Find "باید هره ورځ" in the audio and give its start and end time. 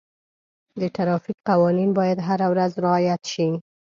1.99-2.71